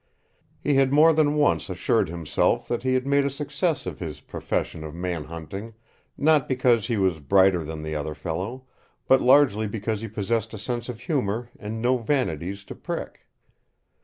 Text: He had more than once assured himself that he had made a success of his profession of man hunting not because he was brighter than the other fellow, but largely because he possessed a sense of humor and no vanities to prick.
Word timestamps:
He 0.59 0.73
had 0.73 0.91
more 0.91 1.13
than 1.13 1.35
once 1.35 1.69
assured 1.69 2.09
himself 2.09 2.67
that 2.67 2.81
he 2.81 2.95
had 2.95 3.05
made 3.05 3.23
a 3.23 3.29
success 3.29 3.85
of 3.85 3.99
his 3.99 4.19
profession 4.19 4.83
of 4.83 4.95
man 4.95 5.25
hunting 5.25 5.75
not 6.17 6.47
because 6.47 6.87
he 6.87 6.97
was 6.97 7.19
brighter 7.19 7.63
than 7.63 7.83
the 7.83 7.93
other 7.93 8.15
fellow, 8.15 8.65
but 9.07 9.21
largely 9.21 9.67
because 9.67 10.01
he 10.01 10.07
possessed 10.07 10.55
a 10.55 10.57
sense 10.57 10.89
of 10.89 11.01
humor 11.01 11.51
and 11.59 11.83
no 11.83 11.99
vanities 11.99 12.63
to 12.63 12.73
prick. 12.73 13.27